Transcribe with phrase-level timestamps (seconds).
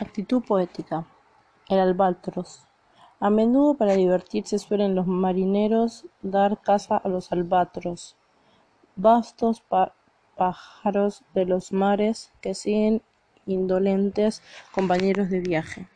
[0.00, 1.08] Actitud poética.
[1.68, 2.68] El albatros.
[3.18, 8.16] A menudo para divertirse suelen los marineros dar caza a los albatros,
[8.94, 9.64] vastos
[10.36, 13.02] pájaros de los mares que siguen
[13.44, 14.40] indolentes
[14.70, 15.88] compañeros de viaje.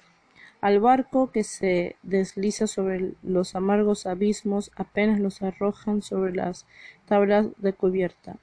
[0.61, 6.67] Al barco que se desliza sobre los amargos abismos apenas los arrojan sobre las
[7.07, 8.39] tablas de cubierta,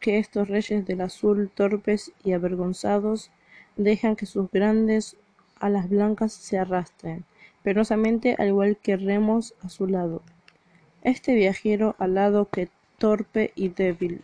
[0.00, 3.30] que estos reyes del azul torpes y avergonzados
[3.78, 5.16] dejan que sus grandes
[5.60, 7.24] alas blancas se arrastren
[7.62, 10.22] penosamente al igual que remos a su lado.
[11.02, 12.68] Este viajero alado que
[12.98, 14.22] torpe y débil,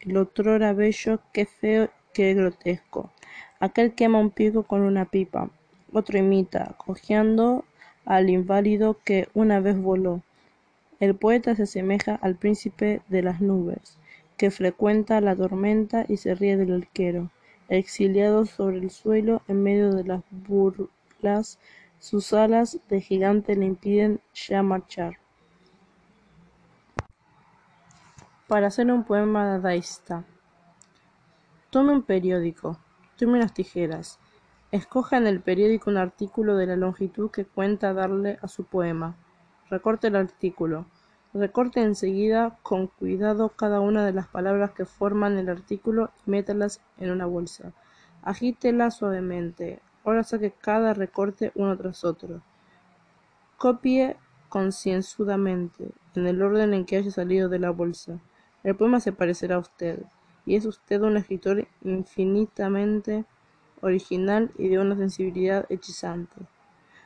[0.00, 3.10] el otrora bello que feo que grotesco,
[3.58, 5.50] aquel quema un pico con una pipa,
[5.92, 7.64] otro imita, cojeando
[8.04, 10.22] al inválido que una vez voló.
[11.00, 13.98] El poeta se asemeja al príncipe de las nubes,
[14.36, 17.30] que frecuenta la tormenta y se ríe del arquero
[17.70, 21.58] exiliado sobre el suelo en medio de las burlas,
[21.98, 25.18] sus alas de gigante le impiden ya marchar.
[28.48, 30.24] Para hacer un poema dadaísta.
[31.70, 32.78] Tome un periódico,
[33.16, 34.18] tome unas tijeras,
[34.72, 39.14] escoja en el periódico un artículo de la longitud que cuenta darle a su poema.
[39.68, 40.86] Recorte el artículo.
[41.32, 46.80] Recorte enseguida con cuidado cada una de las palabras que forman el artículo y métalas
[46.98, 47.72] en una bolsa.
[48.22, 49.78] Agítela suavemente.
[50.04, 52.42] Ahora saque cada recorte uno tras otro.
[53.58, 54.16] Copie
[54.48, 58.18] concienzudamente, en el orden en que haya salido de la bolsa.
[58.64, 60.02] El poema se parecerá a usted,
[60.44, 63.24] y es usted un escritor infinitamente
[63.82, 66.34] original y de una sensibilidad hechizante,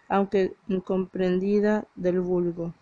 [0.08, 2.72] aunque incomprendida del vulgo.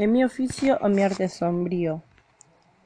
[0.00, 2.04] En mi oficio o mi arte sombrío.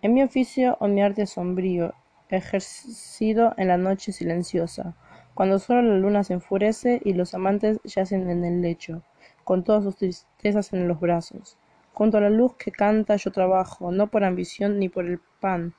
[0.00, 1.92] En mi oficio o mi arte sombrío,
[2.30, 4.94] ejercido en la noche silenciosa,
[5.34, 9.02] cuando solo la luna se enfurece y los amantes yacen en el lecho,
[9.44, 11.58] con todas sus tristezas en los brazos.
[11.92, 15.74] Junto a la luz que canta yo trabajo, no por ambición ni por el pan,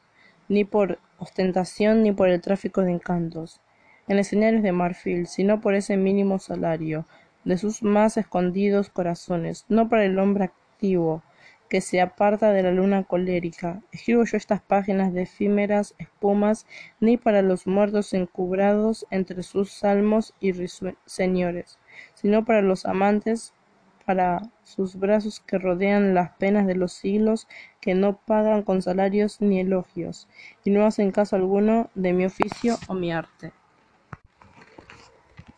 [0.50, 3.60] ni por ostentación ni por el tráfico de encantos,
[4.08, 7.08] en escenarios de marfil, sino por ese mínimo salario
[7.44, 10.52] de sus más escondidos corazones, no para el hombre
[11.74, 13.82] que se aparta de la luna colérica.
[13.92, 16.68] Escribo yo estas páginas de efímeras espumas,
[17.00, 20.54] ni para los muertos encubrados entre sus salmos y
[21.08, 21.80] señores,
[22.14, 23.56] sino para los amantes,
[24.06, 27.48] para sus brazos que rodean las penas de los siglos,
[27.82, 30.28] que no pagan con salarios ni elogios,
[30.64, 33.52] y no hacen caso alguno de mi oficio o mi arte.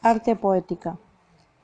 [0.02, 0.98] Arte poética.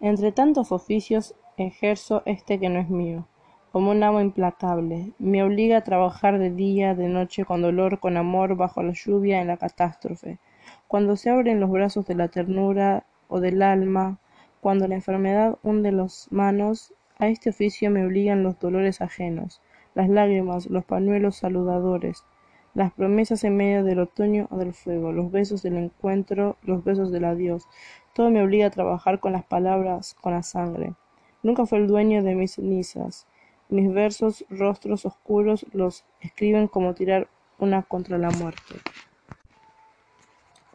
[0.02, 3.30] Entre tantos oficios ejerzo este que no es mío
[3.72, 5.14] como un amo implacable.
[5.18, 9.42] Me obliga a trabajar de día, de noche, con dolor, con amor, bajo la lluvia,
[9.42, 10.40] en la catástrofe.
[10.88, 14.20] Cuando se abren los brazos de la ternura o del alma,
[14.60, 19.62] cuando la enfermedad hunde las manos, a este oficio me obligan los dolores ajenos,
[19.96, 22.26] las lágrimas, los pañuelos saludadores,
[22.74, 27.12] las promesas en medio del otoño o del fuego, los besos del encuentro, los besos
[27.12, 27.68] del adiós.
[28.14, 30.94] Todo me obliga a trabajar con las palabras, con la sangre.
[31.42, 33.28] Nunca fue el dueño de mis cenizas,
[33.72, 38.76] mis versos, rostros oscuros, los escriben como tirar una contra la muerte.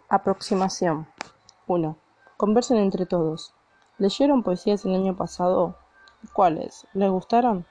[0.08, 1.06] Aproximación
[1.66, 1.96] 1.
[2.36, 3.54] Conversen entre todos.
[3.98, 5.76] ¿Leyeron poesías el año pasado?
[6.32, 6.86] ¿Cuáles?
[6.94, 7.66] ¿Les gustaron?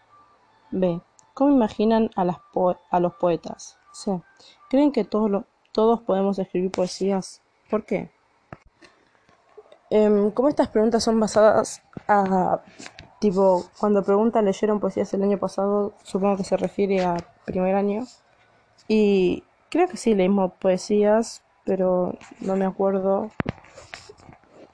[0.72, 1.02] B.
[1.34, 2.24] ¿Cómo imaginan a,
[3.00, 3.80] los poetas?
[3.92, 4.22] C.
[4.70, 7.42] ¿Creen que todos, todos podemos escribir poesías?
[7.70, 8.12] ¿Por qué?
[9.90, 12.62] Em, como estas preguntas son basadas a
[13.26, 18.06] Tipo, cuando pregunta leyeron poesías el año pasado, supongo que se refiere a primer año.
[18.88, 23.32] Y creo que sí leímos poesías, pero no me acuerdo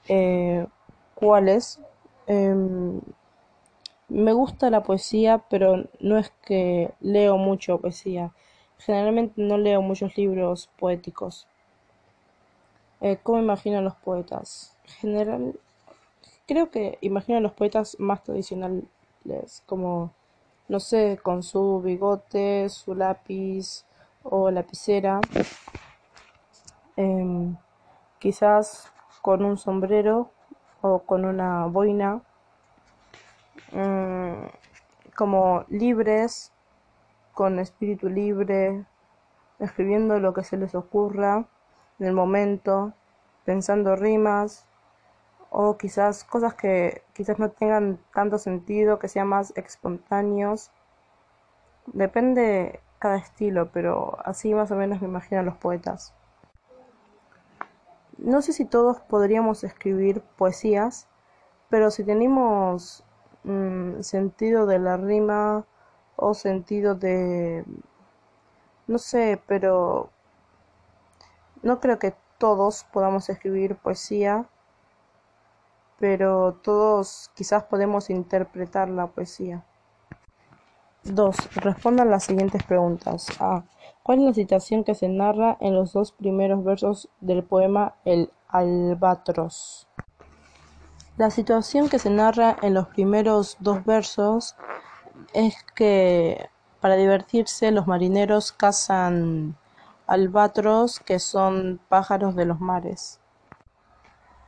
[0.09, 0.67] eh,
[1.15, 1.79] cuáles.
[2.27, 2.99] Em,
[4.09, 8.33] me gusta la poesía, pero no es que leo mucho poesía.
[8.79, 11.47] Generalmente no leo muchos libros poéticos.
[12.99, 14.75] Eh, ¿Cómo imaginan los poetas?
[14.99, 15.53] General,
[16.51, 18.83] creo que imagino a los poetas más tradicionales,
[19.65, 20.11] como,
[20.67, 23.85] no sé, con su bigote, su lápiz
[24.21, 25.21] o lapicera,
[26.97, 27.55] em,
[28.19, 30.29] quizás con un sombrero
[30.81, 32.21] o con una boina,
[33.71, 34.47] mm,
[35.15, 36.51] como libres,
[37.33, 38.83] con espíritu libre,
[39.57, 41.45] escribiendo lo que se les ocurra
[41.97, 42.91] en el momento,
[43.45, 44.67] pensando rimas,
[45.51, 50.71] o quizás cosas que quizás no tengan tanto sentido, que sean más espontáneos.
[51.87, 56.13] Depende cada estilo, pero así más o menos me imagino a los poetas.
[58.17, 61.07] no sé si todos podríamos escribir poesías,
[61.69, 63.03] pero si tenemos
[63.43, 65.65] mm, sentido de la rima
[66.15, 67.65] o sentido de...
[68.87, 70.09] no sé, pero
[71.63, 74.47] no creo que todos podamos escribir poesía,
[76.01, 79.63] pero todos quizás podemos interpretar la poesía.
[81.03, 81.55] 2.
[81.57, 83.27] Respondan las siguientes preguntas.
[83.39, 83.63] A.
[84.01, 88.31] ¿Cuál es la situación que se narra en los dos primeros versos del poema El
[88.47, 89.87] Albatros?
[91.17, 94.55] La situación que se narra en los primeros dos versos
[95.33, 96.49] es que
[96.79, 99.55] para divertirse los marineros cazan
[100.07, 103.19] albatros que son pájaros de los mares.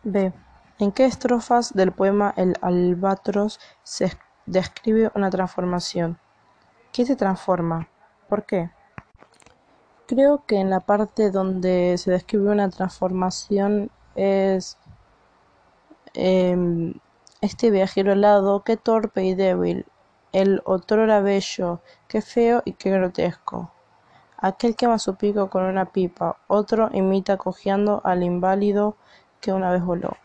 [0.02, 0.34] B.
[0.80, 4.12] ¿En qué estrofas del poema El albatros se
[4.48, 6.18] describe una transformación?
[6.92, 7.90] ¿Qué se transforma?
[8.28, 8.72] ¿Por qué?
[10.08, 14.80] Creo que en la parte donde se describe una transformación es
[16.16, 16.96] em,
[17.42, 19.86] este viajero helado, qué torpe y débil,
[20.32, 23.72] el otrora bello, qué feo y qué grotesco.
[24.38, 28.98] Aquel quema su pico con una pipa, otro imita cojeando al inválido
[29.40, 30.18] que una vez voló.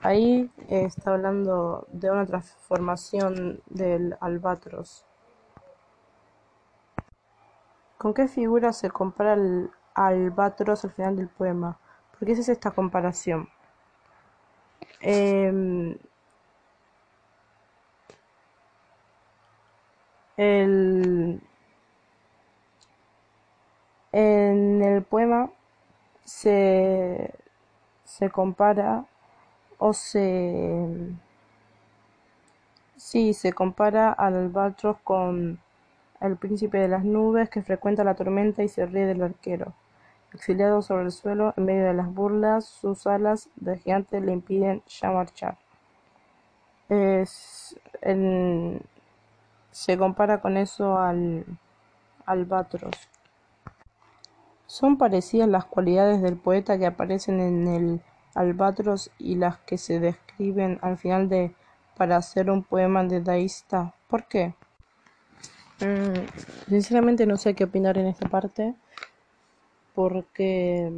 [0.00, 5.04] Ahí está hablando de una transformación del albatros.
[7.96, 11.78] ¿Con qué figura se compara el albatros al final del poema?
[12.12, 13.48] ¿Por qué es esta comparación?
[15.00, 15.96] Em,
[24.12, 25.50] en el poema
[26.24, 27.34] se,
[28.04, 29.06] se compara
[29.78, 30.86] o se
[32.96, 35.60] sí se compara al albatros con
[36.20, 39.72] el príncipe de las nubes que frecuenta la tormenta y se ríe del arquero.
[40.34, 44.82] Exiliado sobre el suelo, en medio de las burlas, sus alas de gigante le impiden
[44.86, 45.56] ya marchar.
[49.70, 51.44] se compara con eso al
[52.26, 52.94] albatros.
[54.66, 58.02] Son parecidas las cualidades del poeta que aparecen en el
[58.34, 61.54] albatros y las que se describen al final de
[61.96, 63.94] para hacer un poema de Daísta.
[64.08, 64.54] ¿Por qué?
[65.80, 68.74] Mm, sinceramente no sé qué opinar en esta parte
[69.94, 70.92] porque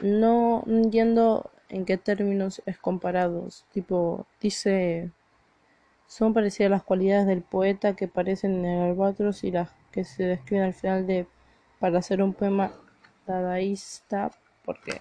[0.00, 3.64] no entiendo en qué términos es comparados.
[3.72, 5.10] Tipo, dice,
[6.06, 10.24] son parecidas las cualidades del poeta que aparecen en el albatros y las que se
[10.24, 11.26] describen al final de
[11.78, 12.72] para hacer un poema
[13.30, 14.30] dadaísta,
[14.64, 15.00] porque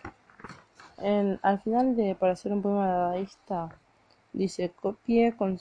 [0.97, 3.69] en, al final de para hacer un poema dadaísta
[4.33, 5.59] dice copie con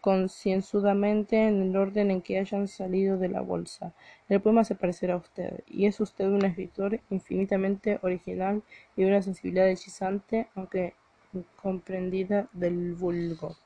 [0.00, 3.92] concienzudamente en el orden en que hayan salido de la bolsa.
[4.28, 8.62] El poema se parecerá a usted, y es usted un escritor infinitamente original
[8.96, 10.94] y de una sensibilidad hechizante, aunque
[11.32, 13.56] incomprendida del vulgo.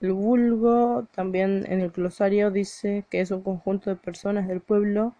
[0.00, 5.14] El vulgo, también en el glosario, dice que es un conjunto de personas del pueblo,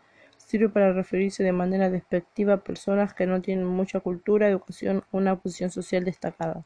[0.46, 5.19] sirve para referirse de manera despectiva a personas que no tienen mucha cultura, educación o
[5.19, 6.64] una posición social destacada.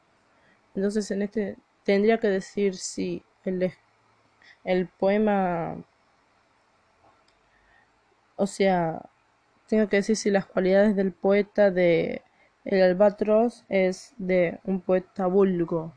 [0.74, 5.82] Entonces, en este tendría que decir si el, poema,
[8.36, 9.08] o sea,
[9.68, 12.22] tengo que decir si las cualidades del poeta de
[12.64, 15.94] El Albatros es de un poeta vulgo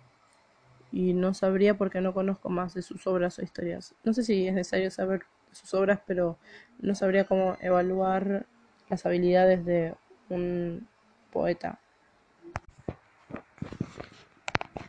[0.94, 3.94] y no sabría porque no conozco más de sus obras o historias.
[4.04, 6.38] No sé si es necesario saber sus obras, pero
[6.80, 8.46] no sabría cómo evaluar
[8.90, 9.96] las habilidades de
[10.30, 10.88] un
[11.32, 11.80] poeta.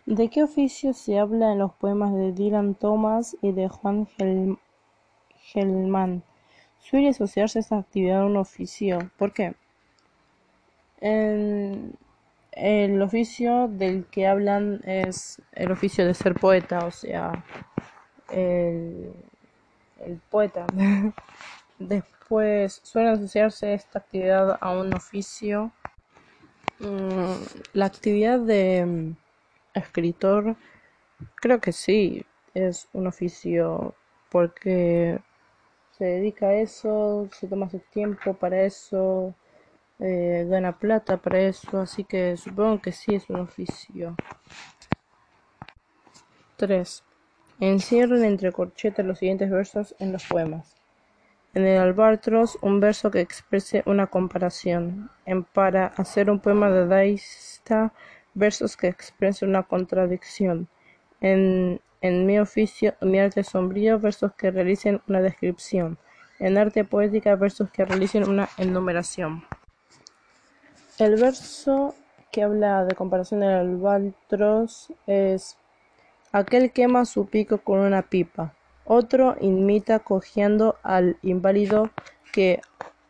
[0.06, 4.08] ¿De qué oficio se habla en los poemas de Dylan Thomas y de Juan
[5.52, 6.22] Gelman?
[6.80, 8.98] Suele asociarse esta actividad a un oficio.
[9.16, 9.54] ¿Por qué?
[11.00, 11.96] En
[12.52, 17.44] el oficio del que hablan es el oficio de ser poeta, o sea,
[18.30, 19.14] el,
[20.04, 20.66] el poeta.
[21.78, 25.72] Después suele asociarse esta actividad a un oficio.
[26.78, 27.34] Mm,
[27.74, 29.14] la actividad de
[29.74, 30.56] escritor,
[31.36, 33.94] creo que sí, es un oficio
[34.30, 35.18] porque
[35.96, 39.34] se dedica a eso, se toma su tiempo para eso,
[39.98, 44.16] eh, gana plata para eso, así que supongo que sí es un oficio.
[46.56, 47.04] 3.
[47.60, 50.74] Encierren entre corchetes los siguientes versos en los poemas.
[51.54, 55.10] En el Albatros, un verso que exprese una comparación.
[55.26, 57.92] En para hacer un poema de Daista,
[58.34, 60.68] versos que expresen una contradicción.
[61.20, 65.98] En, mi oficio, mi arte sombrío, versos que realicen una descripción.
[66.38, 69.44] En arte poética, versos que realicen una enumeración.
[70.98, 71.94] El verso
[72.32, 75.58] que habla de comparación del albatros es
[76.32, 78.54] aquel quema su pico con una pipa.
[78.84, 81.90] Otro imita cogiendo al inválido
[82.32, 82.60] que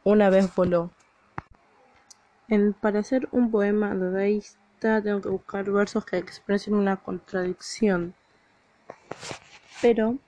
[0.05, 0.91] una vez voló.
[2.81, 8.15] para hacer un poema dadaísta tengo que buscar versos que expresen una contradicción.
[9.81, 10.19] Pero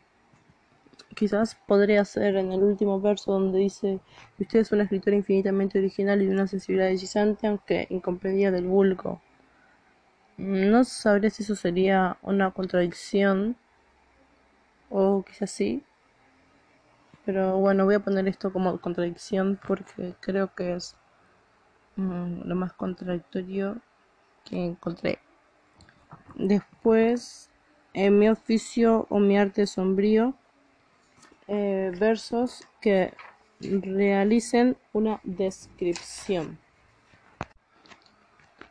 [1.15, 4.01] quizás podría ser en el último verso donde dice
[4.37, 8.67] que usted es una escritora infinitamente original y de una sensibilidad deslizante aunque incomprendida del
[8.67, 9.21] vulgo.
[10.37, 13.57] No sabría si eso sería una contradicción
[14.91, 15.85] o quizás sí.
[17.25, 20.97] Pero bueno, voy a poner esto como contradicción porque creo que es
[21.97, 23.81] mm, lo más contradictorio
[24.45, 25.19] que encontré.
[26.35, 27.51] Después,
[27.95, 30.35] en mi oficio o mi arte sombrío,
[31.47, 33.15] eh, versos que
[33.61, 36.59] realicen una descripción.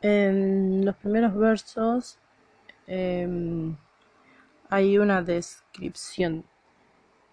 [0.04, 2.20] En los primeros versos
[2.88, 3.78] em,
[4.70, 6.44] hay una descripción.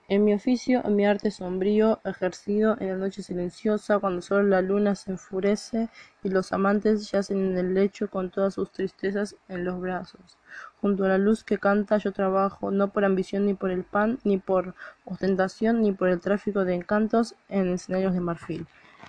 [0.06, 4.62] En mi oficio, en mi arte sombrío, ejercido en la noche silenciosa, cuando solo la
[4.62, 5.88] luna se enfurece
[6.22, 10.38] y los amantes yacen en el lecho con todas sus tristezas en los brazos.
[10.80, 14.20] Junto a la luz que canta yo trabajo, no por ambición ni por el pan,
[14.22, 18.68] ni por ostentación, ni por el tráfico de encantos en escenarios de marfil.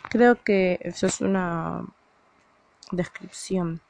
[0.09, 1.85] Creo que eso es una
[2.91, 3.81] descripción.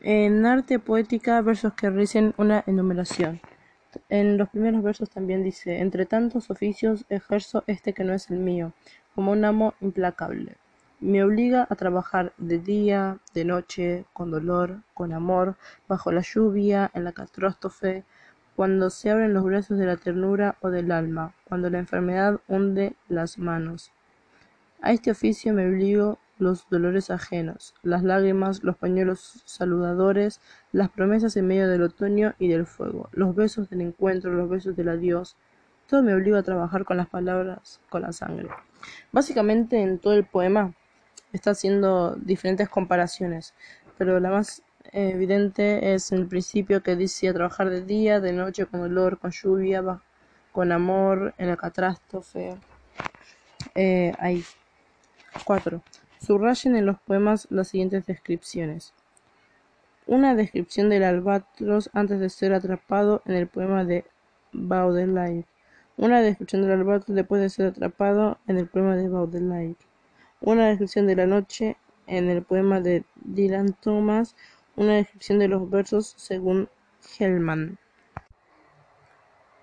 [0.00, 3.40] En arte poética, versos que ricen una enumeración.
[4.08, 8.38] En los primeros versos también dice, entre tantos oficios ejerzo este que no es el
[8.38, 8.72] mío,
[9.14, 10.56] como un amo implacable.
[11.00, 15.56] Me obliga a trabajar de día, de noche, con dolor, con amor,
[15.88, 18.04] bajo la lluvia, en la catástrofe,
[18.54, 22.94] cuando se abren los brazos de la ternura o del alma, cuando la enfermedad hunde
[23.08, 23.92] las manos.
[24.82, 30.40] A este oficio me obligo los dolores ajenos, las lágrimas, los pañuelos saludadores,
[30.72, 34.76] las promesas en medio del otoño y del fuego, los besos del encuentro, los besos
[34.76, 35.36] del adiós.
[35.86, 38.48] Todo me obliga a trabajar con las palabras, con la sangre.
[39.12, 40.74] Básicamente en todo el poema
[41.32, 43.54] está haciendo diferentes comparaciones,
[43.98, 48.32] pero la más evidente es en el principio que dice a trabajar de día, de
[48.32, 50.00] noche, con dolor, con lluvia,
[50.52, 52.56] con amor, en la catástrofe.
[53.74, 54.44] Eh, ahí.
[56.20, 58.92] Subrayen en los poemas las siguientes descripciones.
[60.06, 64.04] Una descripción del albatros antes de ser atrapado en el poema de
[64.52, 65.46] Baudelaire.
[65.96, 69.76] Una descripción del albatros después de ser atrapado en el poema de Baudelaire.
[70.40, 74.36] Una descripción de la noche en el poema de Dylan Thomas.
[74.76, 76.68] Una descripción de los versos según
[77.18, 77.78] Hellman.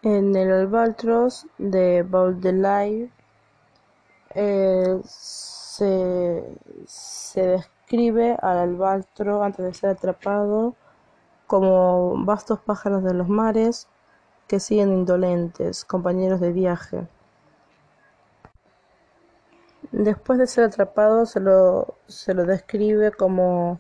[0.02, 3.10] En el albatros de Baudelaire
[4.34, 5.00] eh,
[5.78, 10.76] se, describe al albatro antes de ser atrapado
[11.46, 13.88] como vastos pájaros de los mares
[14.48, 17.08] que siguen indolentes, compañeros de viaje.
[19.92, 23.80] Después de ser atrapado se lo, se lo describe como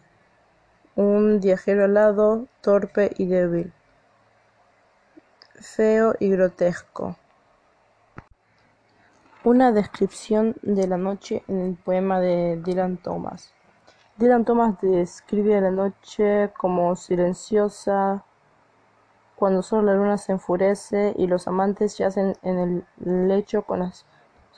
[0.95, 3.73] un viajero alado, torpe y débil,
[5.59, 7.17] feo y grotesco.
[9.47, 13.53] Una descripción de la noche en el poema de Dylan Thomas.
[14.17, 18.25] Dylan Thomas describe la noche como silenciosa,
[19.37, 23.89] cuando solo la luna se enfurece y los amantes yacen en el lecho con,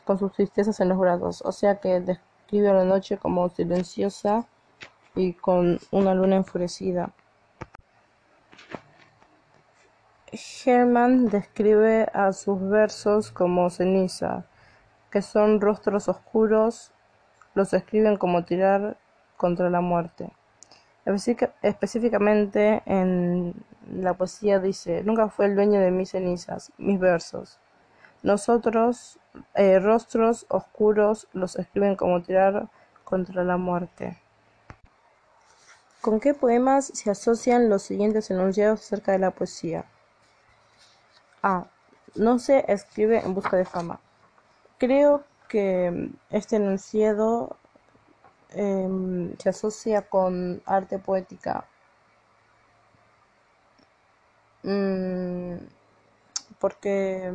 [0.05, 1.43] con sus tristezas en los brazos.
[1.46, 4.48] O sea que describe la noche como silenciosa
[5.13, 7.13] y con una luna enfurecida.
[10.65, 14.48] Herman describe a sus versos como ceniza,
[15.12, 16.92] que son rostros oscuros,
[17.56, 18.98] los escriben como tirar
[19.38, 20.32] contra la muerte.
[21.62, 23.56] Específicamente en
[23.92, 27.60] la poesía dice, nunca fue el dueño de mis cenizas, mis versos.
[28.22, 29.18] Nosotros,
[29.56, 32.68] eh, rostros oscuros, los escriben como tirar
[33.04, 34.18] contra la muerte.
[36.01, 39.86] ¿Con qué poemas se asocian los siguientes enunciados acerca de la poesía?
[41.42, 41.66] A.
[42.16, 44.00] No se escribe en busca de fama.
[44.79, 47.55] Creo que este enunciado
[48.51, 51.65] em, se asocia con arte poética.
[54.63, 55.57] Mm,
[56.59, 57.31] porque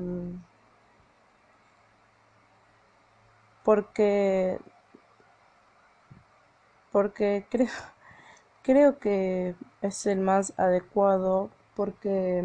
[3.65, 4.59] porque
[6.93, 7.69] porque creo
[8.63, 12.45] creo que es el más adecuado porque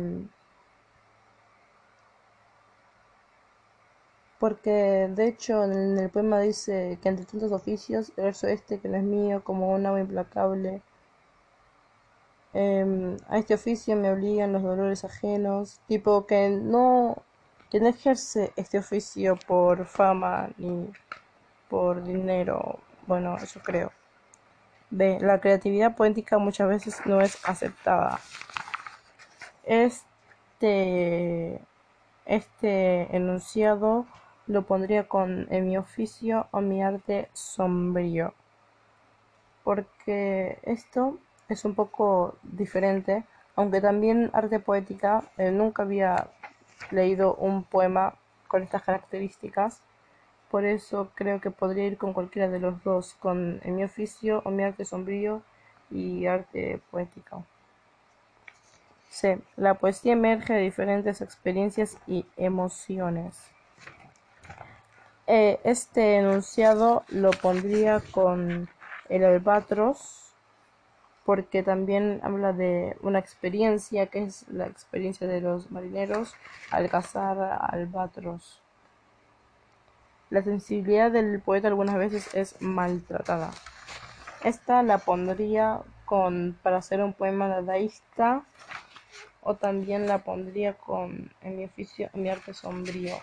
[4.40, 8.98] porque de hecho en el poema dice que entre tantos oficios, verso este que no
[8.98, 10.82] es mío, como un agua implacable,
[12.54, 17.18] em, a este oficio me obligan los dolores ajenos, tipo que no,
[17.70, 20.92] que no ejerce este oficio por fama ni
[21.70, 23.92] por dinero, bueno, eso creo.
[24.92, 25.20] B.
[25.22, 28.20] La creatividad poética muchas veces no es aceptada.
[29.64, 31.62] Este,
[32.26, 34.08] este enunciado
[34.50, 38.34] lo pondría con en mi oficio o mi arte sombrío.
[39.64, 43.24] Porque esto es un poco diferente,
[43.56, 46.28] aunque también arte poética, eh, nunca había
[46.92, 48.16] leído un poema
[48.50, 49.82] con estas características
[50.50, 54.52] por eso creo que podría ir con cualquiera de los dos, con mi oficio o
[54.52, 55.44] mi arte sombrío
[55.92, 57.46] y arte poético.
[59.10, 59.40] C.
[59.58, 63.52] La poesía emerge de diferentes experiencias y emociones.
[65.32, 68.68] Eh, este enunciado lo pondría con
[69.10, 70.34] el albatros
[71.24, 76.34] porque también habla de una experiencia que es la experiencia de los marineros
[76.72, 78.60] al cazar albatros.
[80.32, 83.52] La sensibilidad del poeta algunas veces es maltratada.
[84.44, 88.46] Esta la pondría con para hacer un poema dadaísta
[89.42, 93.14] o también la pondría con en mi oficio, en mi arte sombrío.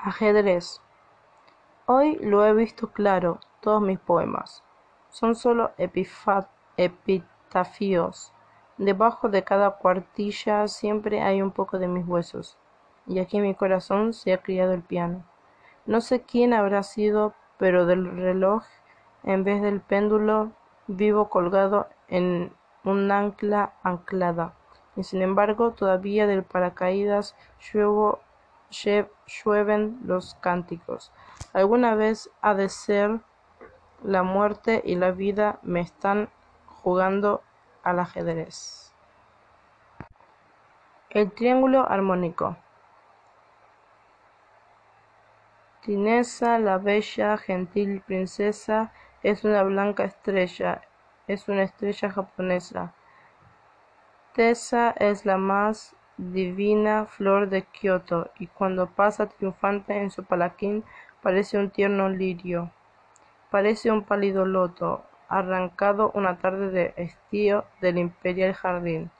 [0.00, 0.80] Ajedrez.
[1.86, 4.62] Hoy lo he visto claro, todos mis poemas.
[5.10, 5.72] Son solo
[6.76, 8.32] epitafios.
[8.76, 12.56] Debajo de cada cuartilla siempre hay un poco de mis huesos
[13.08, 15.24] y aquí en mi corazón se ha criado el piano.
[15.84, 18.62] No sé quién habrá sido, pero del reloj,
[19.24, 20.52] en vez del péndulo,
[20.86, 22.52] vivo colgado en
[22.84, 24.52] un ancla anclada.
[24.94, 27.34] Y sin embargo, todavía del paracaídas
[28.70, 31.12] llueven los cánticos.
[31.52, 33.20] Alguna vez ha de ser
[34.02, 36.28] la muerte y la vida me están
[36.66, 37.42] jugando
[37.82, 38.94] al ajedrez.
[41.10, 42.56] El triángulo armónico.
[45.82, 50.82] Tinesa, la bella, gentil princesa, es una blanca estrella,
[51.26, 52.92] es una estrella japonesa.
[54.34, 60.84] Tessa es la más divina flor de Kioto, y cuando pasa triunfante en su palaquín
[61.22, 62.70] parece un tierno lirio.
[63.50, 69.10] Parece un pálido loto, arrancado una tarde de estío del imperial jardín.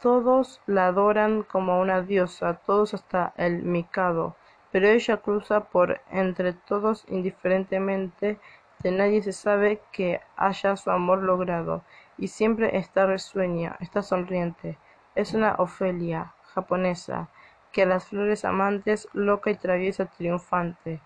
[0.00, 4.34] Todos la adoran como una diosa, todos hasta el Mikado
[4.70, 8.38] pero ella cruza por entre todos indiferentemente,
[8.82, 11.82] de nadie se sabe que haya su amor logrado,
[12.16, 14.78] y siempre está risueña, está sonriente.
[15.20, 17.28] Es una Ofelia japonesa,
[17.72, 21.02] que a las flores amantes loca y traviesa triunfante.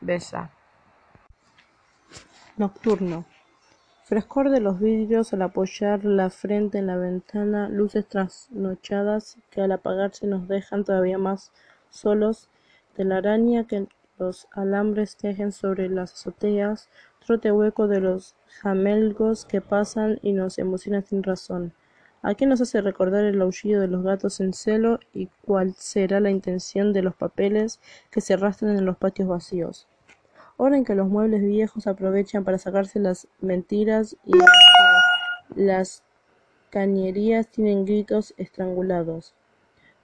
[0.00, 0.48] Besa.
[2.56, 3.26] Nocturno.
[4.04, 9.72] Frescor de los vidrios al apoyar la frente en la ventana, luces trasnochadas que al
[9.72, 11.52] apagarse nos dejan todavía más
[11.90, 12.48] solos
[12.96, 13.86] araña que
[14.18, 16.88] los alambres tejen sobre las azoteas,
[17.26, 21.74] trote hueco de los jamelgos que pasan y nos emociona sin razón.
[22.20, 26.18] ¿A qué nos hace recordar el aullido de los gatos en celo y cuál será
[26.18, 29.86] la intención de los papeles que se arrastran en los patios vacíos?
[30.56, 34.32] Hora en que los muebles viejos aprovechan para sacarse las mentiras y
[35.54, 36.02] las
[36.70, 39.34] cañerías tienen gritos estrangulados,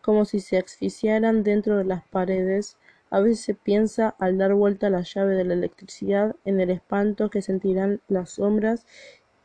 [0.01, 2.77] como si se asfixiaran dentro de las paredes,
[3.11, 7.29] a veces se piensa, al dar vuelta la llave de la electricidad, en el espanto
[7.31, 8.87] que sentirán las sombras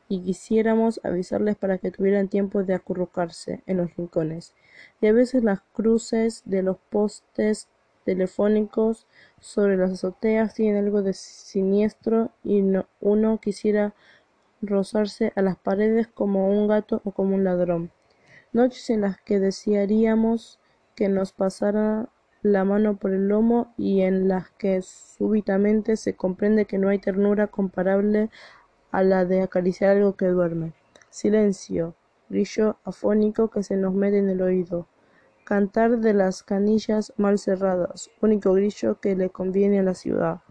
[0.10, 4.56] y quisiéramos avisarles para que tuvieran tiempo de acurrucarse en los rincones.
[5.00, 7.69] Y a veces las cruces de los postes
[8.04, 9.06] telefónicos
[9.39, 12.63] sobre las azoteas tienen algo de siniestro y
[13.00, 13.93] uno quisiera
[14.62, 17.91] rozarse a las paredes como un gato o como un ladrón.
[18.52, 20.60] Noches en las que desearíamos
[20.95, 22.10] que nos pasara
[22.41, 26.98] la mano por el lomo y en las que súbitamente se comprende que no hay
[26.98, 28.30] ternura comparable
[28.91, 30.73] a la de acariciar algo que duerme.
[31.10, 31.95] Silencio,
[32.30, 34.88] grillo afónico que se nos mete en el oído.
[35.43, 40.41] Cantar de las canillas mal cerradas, único grillo que le conviene a la ciudad.